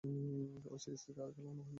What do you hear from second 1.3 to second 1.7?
খেলানো হয়নি।